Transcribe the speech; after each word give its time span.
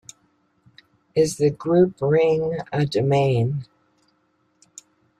Is 1.13 1.37
the 1.37 1.51
group 1.51 1.97
ring 2.01 2.57
a 2.73 2.87
domain? 2.87 3.67